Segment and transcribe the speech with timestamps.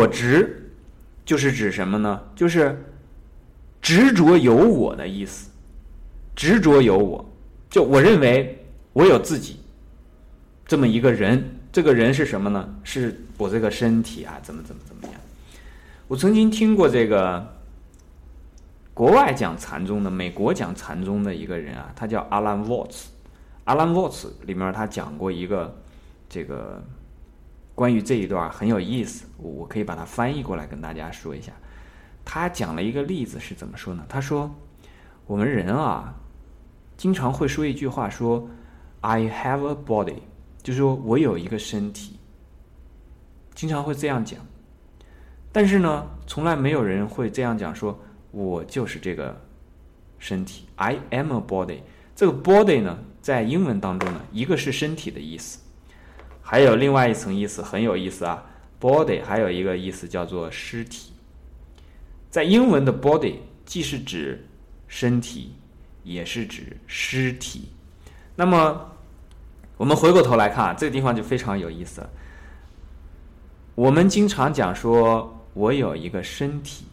[0.00, 0.72] 我执
[1.26, 2.20] 就是指什么呢？
[2.34, 2.82] 就是
[3.82, 5.50] 执着有我的意思，
[6.34, 7.24] 执着有我，
[7.68, 8.58] 就我认为
[8.94, 9.60] 我有自己
[10.66, 12.66] 这么一个人，这个人是什么呢？
[12.82, 15.14] 是我这个身体啊，怎么怎么怎么样？
[16.08, 17.46] 我曾经听过这个
[18.94, 23.10] 国外讲禅宗的，美国讲禅宗的一个人啊，他叫阿兰沃茨。
[23.64, 25.78] 阿兰沃茨里面他讲过一个
[26.28, 26.82] 这个
[27.80, 31.50] 关于这一段很有意思，我我可以把它翻译过来跟大家说一下。
[32.26, 34.04] 他讲了一个例子是怎么说呢？
[34.06, 34.54] 他说
[35.26, 36.14] 我们人啊，
[36.98, 38.46] 经常会说一句话说
[39.00, 40.18] “I have a body”，
[40.62, 42.18] 就是说我有一个身体，
[43.54, 44.38] 经常会这样讲。
[45.50, 47.98] 但是呢，从来没有人会这样讲说
[48.30, 49.34] 我就是这个
[50.18, 51.78] 身体，“I am a body”。
[52.14, 52.98] 这个 body 呢？
[53.22, 55.60] 在英文当中呢，一个是身体的意思，
[56.42, 58.44] 还有另外一层意思很有意思啊。
[58.80, 61.12] body 还有一个意思叫做尸体。
[62.30, 64.46] 在英文的 body 既是指
[64.88, 65.52] 身体，
[66.02, 67.68] 也是指尸体。
[68.36, 68.90] 那么
[69.76, 72.10] 我们回过头来看啊，这个地方就非常有意思了。
[73.74, 76.84] 我们经常讲说我有一个身体，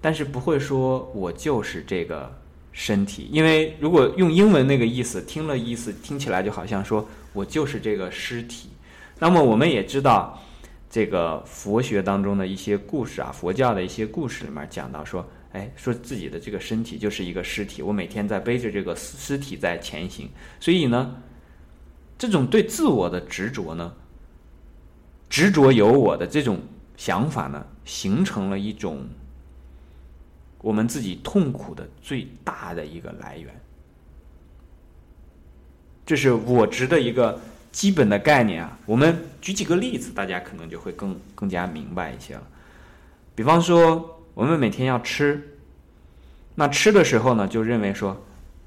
[0.00, 2.32] 但是不会说我就是这个。
[2.78, 8.68] 身体，因为如果用英文那个意思，听了意思听起来就好像说我就是这个尸体。
[9.18, 10.38] 那么我们也知道，
[10.90, 20.28] 这个佛学当中的一些故事啊，佛教的一些故事里面讲到说，哎，说自己的这个身体就是一个尸体，我每天在背着这个尸体在前行。
[20.60, 21.16] 所以呢，
[22.18, 23.92] 这种对自我的执着呢，
[25.28, 26.60] 执着有我的这种
[26.96, 29.06] 想法呢，形成了一种。
[30.62, 33.54] 我们自己痛苦的最大的一个来源，
[36.04, 37.38] 这是我执的一个
[37.76, 38.78] 基本的概念啊。
[38.86, 42.42] 我们举几个例子，大家可能就会更更加明白一些了。
[43.34, 45.58] 比方说，我们每天要吃，
[46.54, 48.16] 那吃的时候呢，就认为说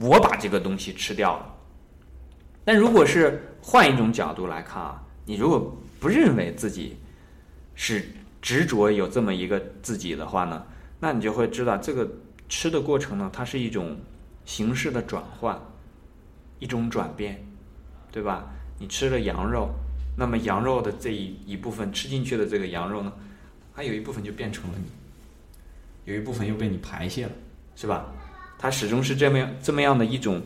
[0.00, 1.54] 我把这个东西吃掉了。
[2.64, 6.96] 但如果是换一种角度来看啊，你如果不认为自己
[7.76, 8.08] 是
[8.42, 10.66] 执着有这么一个自己的话呢？
[10.98, 12.10] 那你就会知道，这个
[12.48, 13.96] 吃的过程呢，它是一种
[14.44, 15.56] 形式的转换，
[16.58, 17.46] 一种转变，
[18.10, 18.52] 对吧？
[18.78, 19.70] 你吃了羊肉，
[20.16, 23.12] 那么羊肉的这一一部分吃进去的这个羊肉呢，
[23.74, 27.32] 它有一部分就变成了你，有一部分又被你排泄了，
[27.74, 28.06] 是吧？
[28.58, 30.40] 它始终是这么样这么样的一种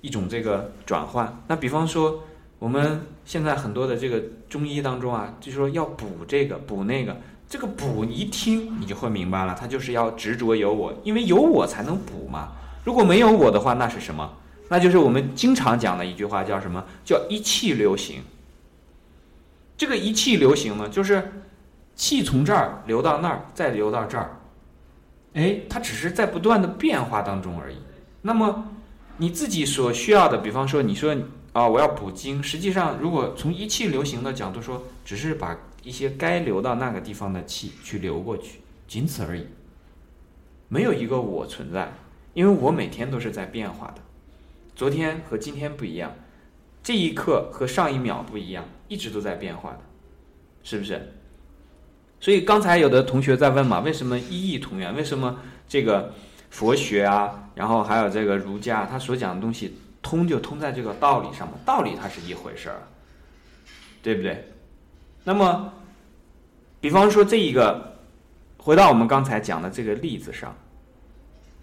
[0.00, 1.42] 一种这个转换。
[1.46, 2.24] 那比方说，
[2.58, 7.16] 我们现在很多的这个中医当中啊，就说要补这个补那个。
[7.50, 12.52] 这个补一听你就会明白了，他就是要执着有我，因为有我才能补嘛。
[12.84, 14.30] 如果没有我的话，那是什么？
[14.68, 16.84] 那就是我们经常讲的一句话，叫什么？
[17.04, 18.22] 叫一气流行。
[19.76, 21.32] 这个一气流行呢，就是
[21.94, 24.40] 气从这儿流到那儿，再流到这儿，
[25.34, 27.76] 哎，它只是在不断的变化当中而已。
[28.22, 28.70] 那么
[29.16, 31.16] 你自己所需要的，比方说你说
[31.52, 35.56] 啊，我要补精，实际上如果从一气流行的角度说，只是把。
[35.84, 39.46] 一些该流到那个地方的气去流过去，仅此而已。
[40.68, 41.90] 没有一个我存在，
[42.34, 44.02] 因为我每天都是在变化的。
[44.78, 46.14] 昨天和今天不一样，
[46.84, 49.80] 这一刻和上一秒不一样，一直都在变化的，
[50.62, 51.14] 是不是？
[52.20, 54.94] 所以刚才有的同学在问嘛，为什么一意同源？
[54.94, 56.14] 为什么这个
[56.50, 61.54] 佛学啊，然后还有这个儒家，他所讲的东西通就通在这个道理上嘛？
[61.64, 62.82] 道理它是一回事儿，
[64.00, 64.44] 对不对？
[65.24, 65.72] 那么。
[66.80, 67.98] 比方说，这一个
[68.56, 70.56] 回到我们刚才讲的这个例子上，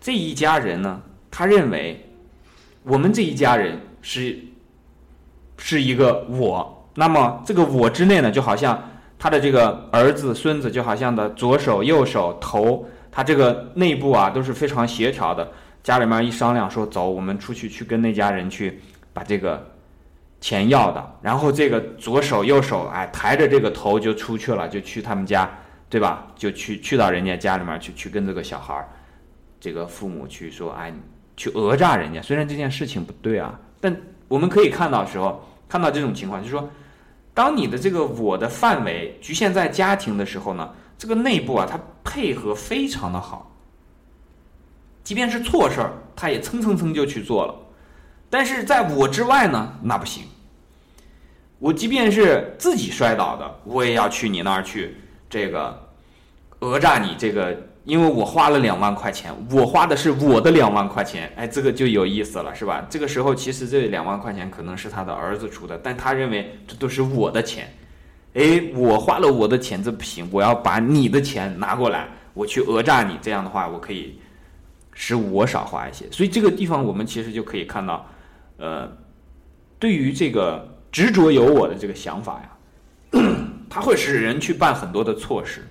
[0.02, 1.02] 这一家人呢，
[1.32, 2.06] 他认为
[2.86, 4.38] 我们这一家人是
[5.58, 8.82] 是一个我，那么这个我之内呢，就好像
[9.20, 15.52] 他的这个儿子、孙子，就好像的左手、右手、头，他这个内部啊都是非常协调的。
[15.84, 18.80] 家里面一商量说，走，我们出去去跟那家人去
[19.12, 19.72] 把这个。
[20.42, 25.50] 钱要的，然后这个左手右手哎抬着这个头就出去了，就去他们家，
[25.90, 26.28] 对吧？
[26.36, 28.88] 就去去到人家家里面去，去跟这个小孩儿，
[29.60, 30.94] 这个父母去说，哎，
[31.38, 32.22] 去讹诈人家。
[32.22, 33.96] 虽然这件事情不对啊，但
[34.28, 36.70] 我们可以看到时候看到这种情况，就是说，
[37.34, 43.52] 当你的这个我的范围局限在家庭的时候呢，这个内部啊，它配合非常的好，
[45.04, 47.56] 即便是错事儿，他也蹭蹭蹭就去做了。
[48.30, 50.24] 但是在我之外呢，那不行。
[51.58, 54.98] 我即便是自己摔倒的，我也要去你那儿去，
[55.30, 55.90] 这个
[56.60, 62.84] 讹诈你这个，因为我花了两万块钱，我花的是我的两万块钱，哎，这个就有意思了，是吧？
[62.90, 67.72] 这个时候其实这两万块钱可能是他的儿子出的，但他认为这都是我的钱，
[68.34, 74.20] 哎，我花了我的钱，这不行，我要把你的钱拿过来，我去讹诈你，这样的话，我可以
[74.94, 76.06] 使我少花一些。
[76.12, 78.04] 所以这个地方，我们其实就可以看到，
[78.58, 78.92] 呃，
[79.78, 83.22] 对于这个执着有我的这个想法呀，
[83.70, 85.68] 它会使人去办很多的错事，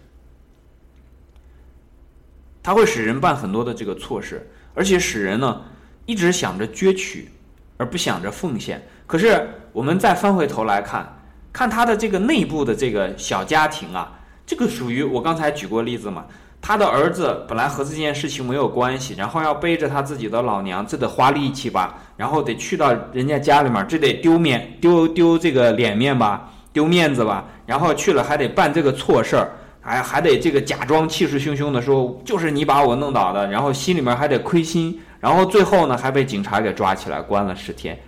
[2.65, 5.61] 它会使人办很多的这个错事，而且使人呢
[6.07, 7.29] 一直想着攫取，
[7.77, 8.85] 而不想着奉献。
[9.07, 11.21] 可是我们再翻回头来看。
[11.53, 14.13] 看他的这个内部的这个小家庭啊，
[14.45, 16.25] 这个属于我刚才举过例子嘛。
[16.61, 21.97] 他的儿子本来和这件事情没有关系，然后要背着他自己的老娘，这得花力气吧？
[22.17, 27.45] 然后得去到人家家里面，这得丢面丢丢这个脸面吧，丢面子吧。
[27.67, 29.53] 然后去了还得办这个错事儿，
[29.85, 38.01] 还还得这个假装气势汹汹的说就是你把我弄倒的，然后心里面还得亏心，然后最后呢还被警察给抓起来关了十天。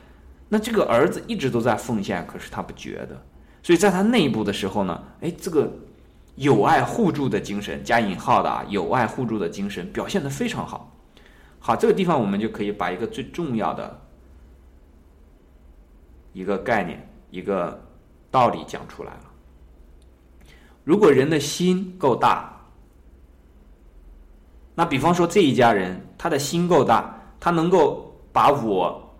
[0.49, 3.23] 那这个儿子一直都在奉献，可是他不觉得。
[3.62, 5.70] 所以在他内部的时候呢，哎，这个
[6.37, 10.90] 友爱互助的精神加引号的啊，友爱互助的精神表现的非常好。
[11.58, 14.00] 好，这个地方我们就可以把一个最重要的
[16.32, 17.78] 一个概念、一个
[18.31, 19.20] 道理讲出来了。
[20.87, 22.49] 如果人的心够大，
[24.73, 29.15] 那比方说这一家人，他的心够大，他能够把我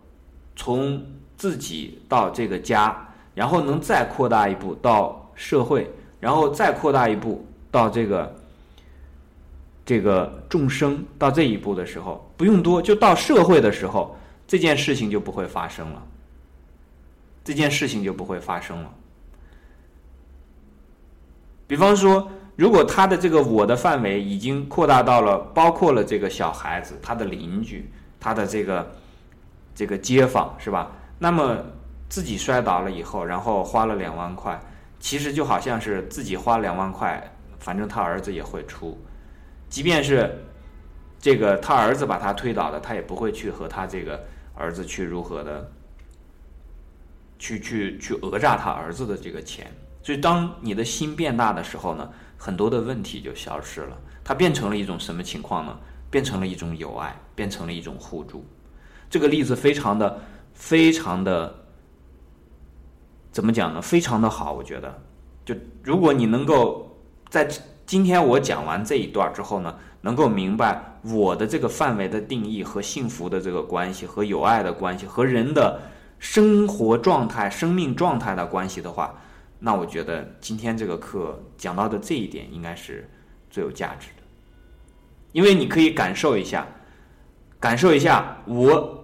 [0.54, 1.04] 从
[1.36, 3.02] 自己到这个家。
[3.34, 5.86] 然后能再扩大一步到社会，
[6.18, 8.34] 然后再扩大一步到这个
[9.84, 14.16] 这个众生，到这一步的时候，不用多，就到社会的时候，
[14.46, 16.02] 这件事情就不会发生了。
[17.44, 18.90] 这件事情就不会发生了。
[21.66, 27.90] 比方说，如果他的这个我的范围已经扩大到了，包括了这个小孩子、他的邻居、
[28.20, 28.90] 他的这个
[29.74, 30.90] 这个街坊，是吧？
[31.18, 31.56] 那么。
[32.08, 34.56] 自己摔倒了以后，然后花了两万块，
[35.00, 37.20] 其实就好像是自己花两万块，
[37.58, 38.96] 反正他儿子也会出，
[39.68, 40.32] 即便是
[41.18, 44.24] 这个他儿子把他推倒的，他也不会去和他这个
[44.54, 45.68] 儿子去如何的
[47.40, 49.66] 去去去讹诈他儿子的这个钱。
[50.06, 55.76] 所以，当你的心变大的时候呢，很多的问题就消失了，它变成了一种什么情况呢？
[56.08, 58.46] 变成了一种友爱，变成了一种互助。
[59.10, 60.20] 这个例子非常的
[60.54, 61.52] 非常的。
[63.32, 63.82] 怎么讲呢？
[63.82, 65.02] 非常的好，我觉得，
[65.44, 66.96] 就如果你能够
[67.28, 67.48] 在
[67.84, 75.80] 今天我讲完这一段之后呢，能够明白我的这个范围的定义和幸福的这个关系和友爱的关系和人的
[76.20, 79.12] 生活状态、生命状态的关系的话，
[79.58, 83.08] 那我觉得今天这个课讲到的这一点应该是
[83.50, 84.22] 最有价值的，
[85.32, 86.66] 因为你可以感受一下，
[87.58, 88.94] 感受一下我。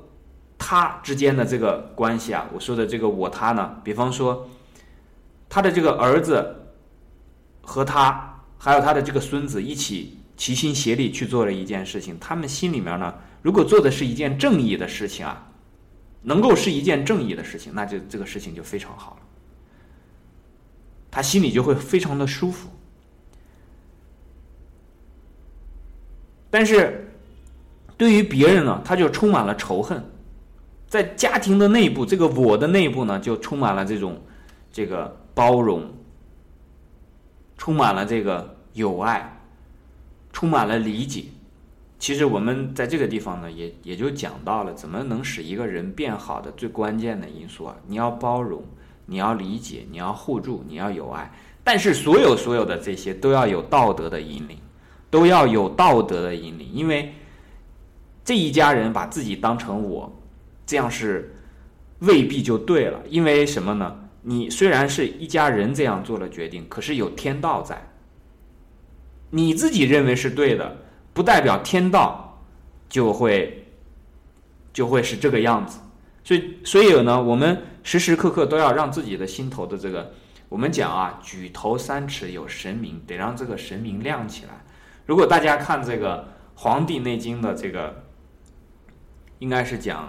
[0.65, 4.49] 他之间的这个关系啊，我说的这个我他呢，比方说，
[5.49, 6.55] 他的这个儿子
[7.61, 13.13] 和他，还有他的这个孙子一起齐心协力去做了一件事情，他们心里面呢，
[13.43, 15.51] 如果做的是一件正义的事情啊，
[16.23, 19.23] 能够是一件正义的事情，那就这个事情就非常好了，
[21.13, 22.69] 他心里就会非常的舒服。
[26.51, 27.13] 但是
[27.97, 30.03] 对于别人呢，他就充满了仇恨。
[30.89, 34.21] 在家庭的内部，这个我的内部呢，就充满了这种
[34.71, 35.91] 这个包容，
[37.57, 39.41] 充满了这个友爱，
[40.33, 41.25] 充满了理解。
[41.99, 48.63] 其实我们在这个地方呢，也也就讲到了怎么能使一个人变好的最关键的因素啊，你要包容，
[49.07, 51.31] 你要理解，你要互助，你要有爱。
[51.65, 54.59] 但是所有所有的这些都要有道德的引领，
[55.11, 57.15] 都要有道德的引领，因为
[58.25, 60.13] 这一家人把自己当成我。
[60.65, 61.35] 这样是
[61.99, 63.99] 未必就对了，因为什么呢？
[64.23, 67.91] 你虽然是一家人这样做了决定，可是有天道在。
[69.31, 70.79] 你自己认为是对的，
[71.13, 72.41] 不代表天道
[72.89, 73.67] 就会
[74.73, 75.81] 就会是这个样子。
[76.25, 80.13] 所以，所以呢，我们时时刻刻都要让自己的心头的这个，
[80.49, 84.65] 我们讲啊，举头三尺有神明，得让这个神明亮起来。
[85.07, 86.19] 如果大家看这个
[86.55, 88.05] 《黄帝内经》的这个，
[89.39, 90.09] 应该是讲。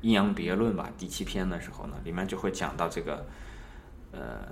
[0.00, 3.26] 阴阳别论吧，第七篇的时候呢，里面就会讲到这个，
[4.12, 4.46] 呃，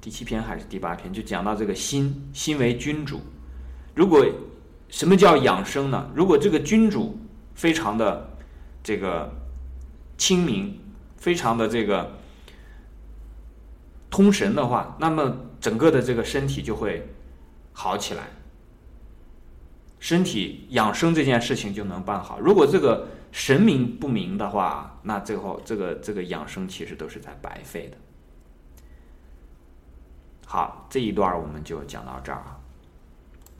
[0.00, 3.20] 第七篇还是第八篇，就讲到这个心，心为君主。
[3.94, 4.24] 如果
[4.88, 6.10] 什么叫养生呢？
[6.14, 7.20] 如果这个君主
[7.54, 8.26] 非常的
[8.82, 9.30] 这个
[10.22, 10.78] 清明，
[11.16, 12.12] 非常的这个
[14.08, 17.08] 通神的话，那么整个的这个身体就会
[17.72, 18.28] 好起来，
[19.98, 22.38] 身体养生这件事情就能办好。
[22.38, 27.96] 如果这个神明不明的话，那最后这个这个养生其实都是在白费的。
[30.46, 32.61] 好，这一段我们就讲到这儿啊。